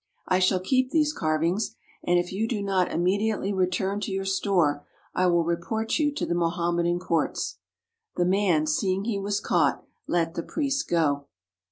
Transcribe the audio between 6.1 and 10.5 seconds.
to the Mohammedan courts." The man, seeing he was caught, let the